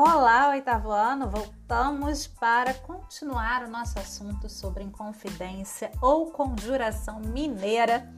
[0.00, 1.28] Olá, oitavo ano!
[1.28, 8.08] Voltamos para continuar o nosso assunto sobre inconfidência ou conjuração mineira.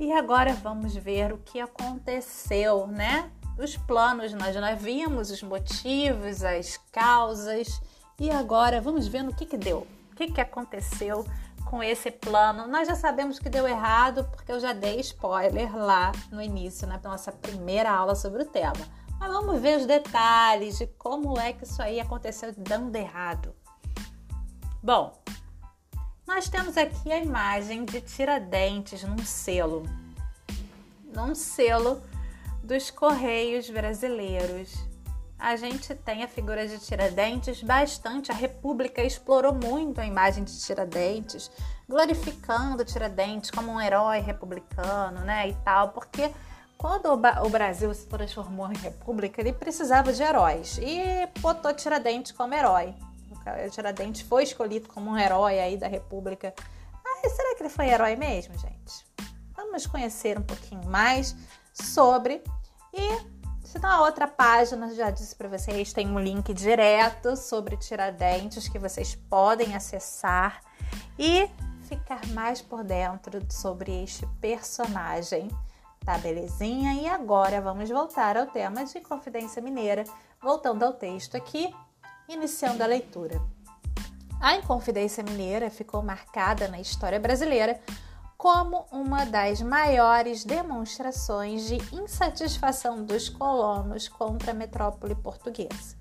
[0.00, 3.30] E agora vamos ver o que aconteceu, né?
[3.58, 7.78] Os planos, nós já vimos os motivos, as causas,
[8.18, 9.86] e agora vamos ver no que, que deu.
[10.10, 11.26] O que, que aconteceu
[11.66, 12.66] com esse plano?
[12.66, 16.98] Nós já sabemos que deu errado, porque eu já dei spoiler lá no início, na
[17.04, 18.96] nossa primeira aula sobre o tema.
[19.18, 23.54] Mas vamos ver os detalhes de como é que isso aí aconteceu dando errado.
[24.82, 25.20] Bom,
[26.26, 29.82] nós temos aqui a imagem de Tiradentes num selo.
[31.14, 32.02] Num selo
[32.62, 34.72] dos Correios Brasileiros.
[35.38, 38.30] A gente tem a figura de Tiradentes bastante.
[38.30, 41.50] A República explorou muito a imagem de Tiradentes,
[41.88, 45.48] glorificando Tiradentes como um herói republicano, né?
[45.48, 46.30] E tal, porque
[46.78, 52.54] quando o Brasil se transformou em república, ele precisava de heróis e botou Tiradentes como
[52.54, 52.94] herói.
[53.72, 56.54] Tiradentes foi escolhido como um herói aí da república.
[57.04, 59.04] Mas será que ele foi herói mesmo, gente?
[59.56, 61.34] Vamos conhecer um pouquinho mais
[61.72, 62.44] sobre.
[62.94, 68.68] E se na outra página, já disse para vocês, tem um link direto sobre Tiradentes
[68.68, 70.60] que vocês podem acessar
[71.18, 71.50] e
[71.88, 75.48] ficar mais por dentro sobre este personagem
[76.08, 76.94] Tá belezinha?
[76.94, 80.04] E agora vamos voltar ao tema de Confidência Mineira,
[80.42, 81.70] voltando ao texto aqui,
[82.26, 83.38] iniciando a leitura.
[84.40, 87.78] A Inconfidência Mineira ficou marcada na história brasileira
[88.38, 95.94] como uma das maiores demonstrações de insatisfação dos colonos contra a metrópole portuguesa.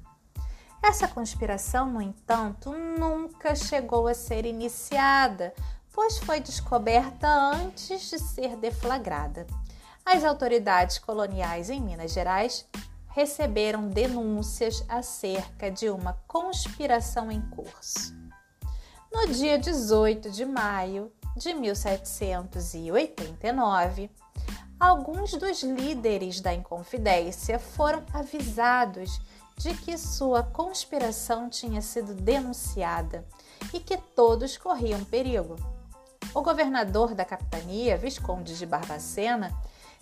[0.81, 5.53] Essa conspiração, no entanto, nunca chegou a ser iniciada,
[5.91, 9.45] pois foi descoberta antes de ser deflagrada
[10.07, 12.65] as autoridades coloniais em Minas Gerais
[13.09, 18.15] receberam denúncias acerca de uma conspiração em curso.
[19.11, 24.09] No dia 18 de maio de 1789,
[24.79, 29.19] alguns dos líderes da Inconfidência foram avisados
[29.57, 33.25] de que sua conspiração tinha sido denunciada
[33.73, 35.57] e que todos corriam perigo.
[36.33, 39.53] O governador da capitania, Visconde de Barbacena,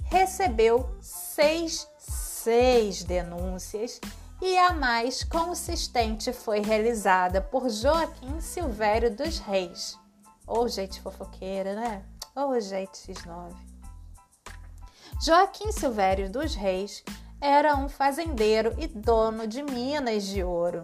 [0.06, 4.00] recebeu seis, seis denúncias
[4.42, 9.98] e a mais consistente foi realizada por Joaquim Silvério dos Reis.
[10.48, 12.04] Ô oh, gente fofoqueira, né?
[12.36, 13.54] Ô oh, gente X9.
[15.24, 17.04] Joaquim Silvério dos Reis
[17.42, 20.84] era um fazendeiro e dono de minas de ouro.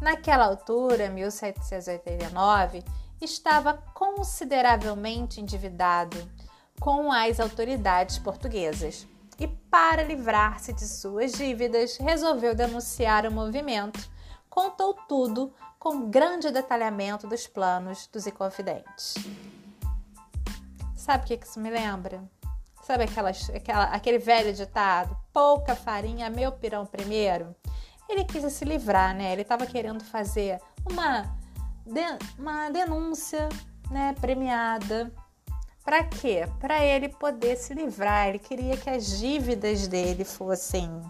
[0.00, 2.82] Naquela altura, 1789,
[3.20, 6.16] estava consideravelmente endividado
[6.80, 9.06] com as autoridades portuguesas
[9.38, 14.08] e, para livrar-se de suas dívidas, resolveu denunciar o movimento.
[14.48, 19.14] Contou tudo com grande detalhamento dos planos dos Inconfidentes.
[20.96, 22.22] Sabe o que isso me lembra?
[22.82, 25.16] Sabe aquelas, aquela, aquele velho ditado?
[25.32, 27.54] Pouca farinha, meu pirão primeiro?
[28.08, 29.32] Ele quis se livrar, né?
[29.32, 31.22] Ele estava querendo fazer uma,
[31.84, 32.00] de,
[32.38, 33.48] uma denúncia
[33.90, 35.12] né, premiada
[35.86, 36.48] para quê?
[36.58, 38.26] Para ele poder se livrar.
[38.26, 41.00] Ele queria que as dívidas dele fossem,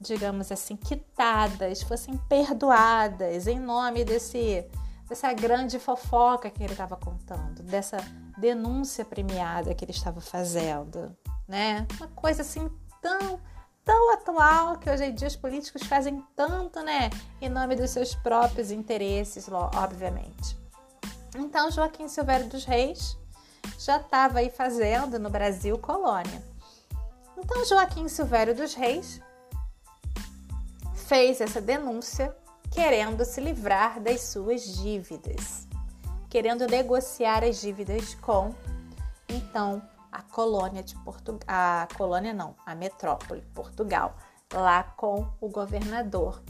[0.00, 4.68] digamos assim, quitadas, fossem perdoadas em nome desse
[5.08, 7.96] dessa grande fofoca que ele estava contando, dessa
[8.36, 11.16] denúncia premiada que ele estava fazendo,
[11.46, 11.86] né?
[11.96, 12.68] Uma coisa assim
[13.00, 13.40] tão
[13.84, 17.08] tão atual que hoje em dia os políticos fazem tanto, né,
[17.40, 20.58] em nome dos seus próprios interesses, obviamente.
[21.34, 23.16] Então, Joaquim Silvério dos Reis
[23.78, 26.42] já estava aí fazendo no Brasil colônia.
[27.36, 29.20] Então Joaquim Silvério dos Reis
[30.94, 32.36] fez essa denúncia
[32.70, 35.66] querendo se livrar das suas dívidas,
[36.28, 38.54] querendo negociar as dívidas com
[39.28, 44.16] então a colônia de Portugal, a colônia não, a metrópole Portugal,
[44.52, 46.42] lá com o governador.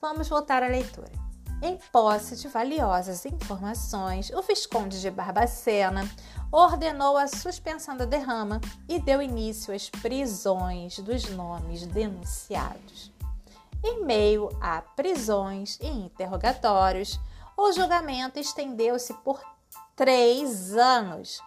[0.00, 1.25] Vamos voltar à leitura.
[1.62, 6.08] Em posse de valiosas informações, o Visconde de Barbacena
[6.52, 13.10] ordenou a suspensão da derrama e deu início às prisões dos nomes denunciados.
[13.82, 17.18] Em meio a prisões e interrogatórios,
[17.56, 19.40] o julgamento estendeu-se por
[19.94, 21.40] três anos.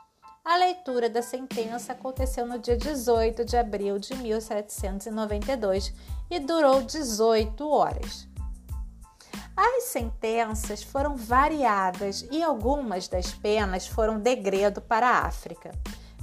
[0.44, 5.94] A leitura da sentença aconteceu no dia 18 de abril de 1792
[6.32, 8.29] e durou 18 horas.
[9.62, 15.74] As sentenças foram variadas e algumas das penas foram degredo para a África,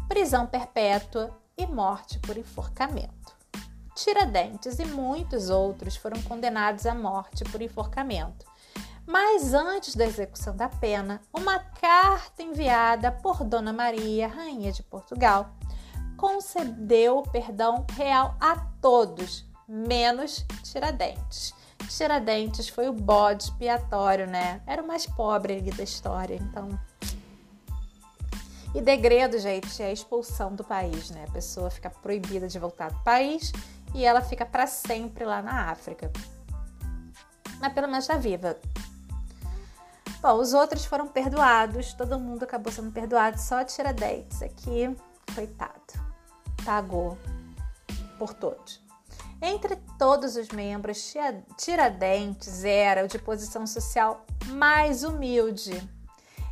[0.09, 3.37] prisão perpétua e morte por enforcamento.
[3.95, 8.47] Tiradentes e muitos outros foram condenados à morte por enforcamento.
[9.07, 15.51] Mas antes da execução da pena, uma carta enviada por Dona Maria, rainha de Portugal,
[16.17, 21.55] concedeu perdão real a todos, menos Tiradentes.
[21.89, 24.61] Tiradentes foi o bode expiatório, né?
[24.67, 26.79] Era o mais pobre ali da história, então.
[28.75, 31.25] E degredo, gente, é a expulsão do país, né?
[31.29, 33.53] A pessoa fica proibida de voltar do país
[33.95, 36.11] e ela fica para sempre lá na África.
[37.59, 38.57] Mas pelo menos está viva.
[40.21, 44.95] Bom, os outros foram perdoados, todo mundo acabou sendo perdoado, só Tiradentes aqui,
[45.35, 45.95] coitado,
[46.65, 47.17] pagou
[48.19, 48.86] por todos.
[49.41, 51.15] Entre todos os membros,
[51.59, 55.73] Tiradentes era o de posição social mais humilde.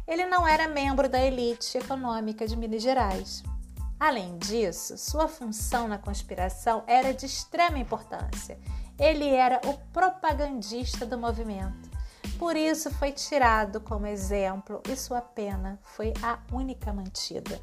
[0.07, 3.43] Ele não era membro da elite econômica de Minas Gerais.
[3.99, 8.59] Além disso, sua função na conspiração era de extrema importância.
[8.99, 11.91] Ele era o propagandista do movimento.
[12.39, 17.61] Por isso foi tirado como exemplo e sua pena foi a única mantida,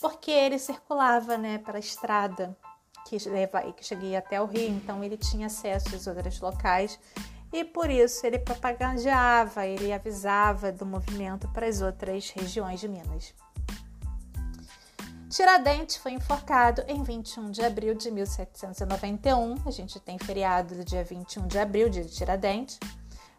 [0.00, 2.56] porque ele circulava, né, pela estrada
[3.06, 6.98] que, que cheguei até o Rio, então ele tinha acesso aos outros locais
[7.52, 13.34] e por isso ele propagandeava, ele avisava do movimento para as outras regiões de Minas.
[15.28, 19.56] Tiradentes foi enforcado em 21 de abril de 1791.
[19.66, 22.78] A gente tem feriado do dia 21 de abril, dia de Tiradentes.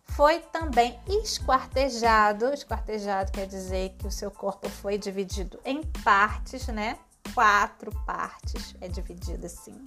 [0.06, 2.52] Foi também esquartejado.
[2.52, 6.98] Esquartejado quer dizer que o seu corpo foi dividido em partes, né?
[7.34, 9.82] Quatro partes, é dividido assim.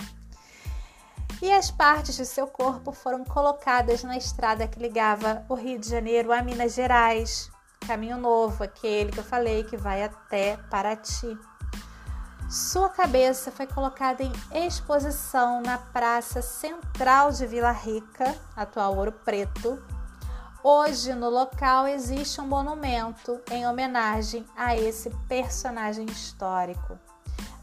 [1.43, 5.89] E as partes de seu corpo foram colocadas na estrada que ligava o Rio de
[5.89, 7.51] Janeiro a Minas Gerais,
[7.87, 11.39] caminho novo, aquele que eu falei que vai até Paraty.
[12.49, 14.33] Sua cabeça foi colocada em
[14.67, 19.83] exposição na Praça Central de Vila Rica, atual Ouro Preto.
[20.63, 26.99] Hoje, no local, existe um monumento em homenagem a esse personagem histórico.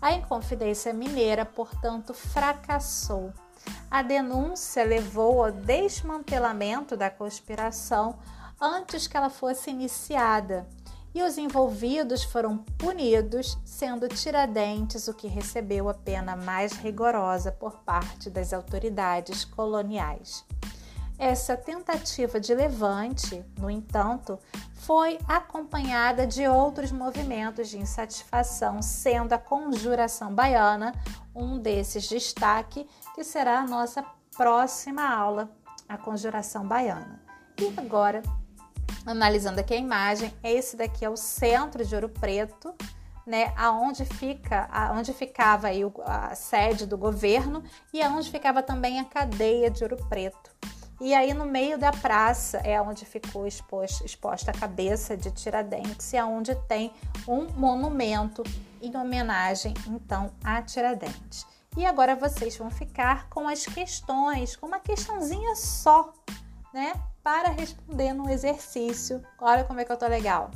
[0.04, 3.32] A Inconfidência Mineira, portanto, fracassou.
[3.90, 8.20] A denúncia levou ao desmantelamento da conspiração
[8.60, 10.68] antes que ela fosse iniciada,
[11.16, 17.78] e os envolvidos foram punidos, sendo Tiradentes o que recebeu a pena mais rigorosa por
[17.86, 20.44] parte das autoridades coloniais.
[21.25, 24.38] Essa tentativa de levante, no entanto,
[24.74, 30.94] foi acompanhada de outros movimentos de insatisfação, sendo a Conjuração Baiana
[31.34, 32.86] um desses destaque,
[33.16, 34.04] que será a nossa
[34.36, 35.50] próxima aula,
[35.88, 37.24] a Conjuração Baiana.
[37.58, 38.22] E agora,
[39.06, 42.76] analisando aqui a imagem, esse daqui é o centro de Ouro Preto,
[43.26, 49.06] né, aonde fica, aonde ficava aí a sede do governo e aonde ficava também a
[49.06, 50.53] cadeia de Ouro Preto.
[51.04, 56.14] E aí no meio da praça é onde ficou exposto, exposta a cabeça de Tiradentes
[56.14, 56.94] e aonde tem
[57.28, 58.42] um monumento
[58.82, 61.46] em homenagem então a Tiradentes.
[61.76, 66.14] E agora vocês vão ficar com as questões, com uma questãozinha só,
[66.74, 69.22] né, para responder no exercício.
[69.42, 70.52] Olha como é que eu tô legal.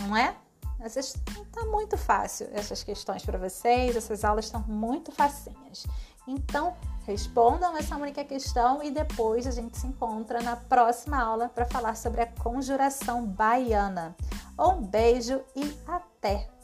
[0.00, 0.36] Não é?
[0.78, 1.12] Essas,
[1.50, 5.86] tá muito fácil essas questões para vocês, essas aulas estão muito facinhas.
[6.26, 11.66] Então, respondam essa única questão e depois a gente se encontra na próxima aula para
[11.66, 14.14] falar sobre a conjuração baiana.
[14.58, 16.59] Um beijo e até!